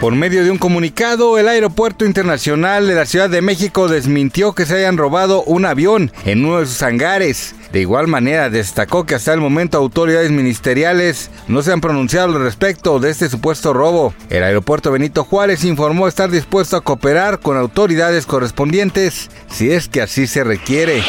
[0.00, 4.64] Por medio de un comunicado, el Aeropuerto Internacional de la Ciudad de México desmintió que
[4.64, 7.56] se hayan robado un avión en uno de sus hangares.
[7.72, 12.42] De igual manera, destacó que hasta el momento autoridades ministeriales no se han pronunciado al
[12.42, 14.14] respecto de este supuesto robo.
[14.30, 20.00] El aeropuerto Benito Juárez informó estar dispuesto a cooperar con autoridades correspondientes si es que
[20.00, 21.02] así se requiere.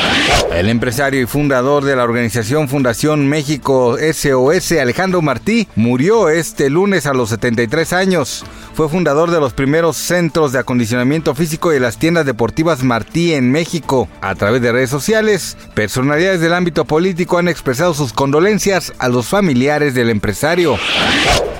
[0.51, 7.05] El empresario y fundador de la organización Fundación México SOS, Alejandro Martí, murió este lunes
[7.05, 8.43] a los 73 años.
[8.73, 13.33] Fue fundador de los primeros centros de acondicionamiento físico y de las tiendas deportivas Martí
[13.33, 14.07] en México.
[14.21, 19.27] A través de redes sociales, personalidades del ámbito político han expresado sus condolencias a los
[19.27, 20.77] familiares del empresario.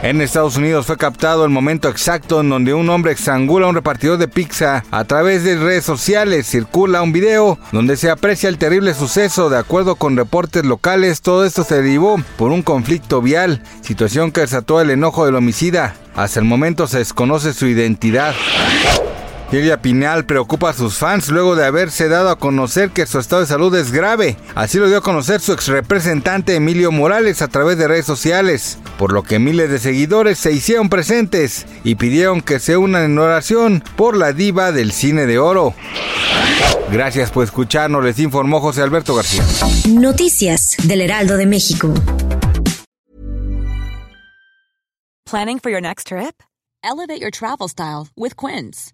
[0.02, 3.76] En Estados Unidos fue captado el momento exacto en donde un hombre exangula a un
[3.76, 4.84] repartidor de pizza.
[4.90, 9.52] A través de redes sociales circula un video donde se aprecia el terrible suceso.
[9.52, 14.42] De acuerdo con reportes locales, todo esto se derivó por un conflicto vial, situación que
[14.42, 15.94] desató el enojo del homicida.
[16.16, 18.34] Hasta el momento se desconoce su identidad.
[19.52, 23.42] Silvia Pinal preocupa a sus fans luego de haberse dado a conocer que su estado
[23.42, 24.38] de salud es grave.
[24.53, 28.78] Así lo dio a conocer su ex representante Emilio Morales a través de redes sociales,
[29.00, 33.17] por lo que miles de seguidores se hicieron presentes y pidieron que se unan en
[33.17, 35.73] oración por la diva del cine de oro.
[36.91, 39.44] Gracias por escucharnos, les informó José Alberto García.
[39.88, 41.91] Noticias del Heraldo de México.
[45.25, 46.44] Planning for your next trip?
[46.84, 48.94] Elevate your travel style with Quince.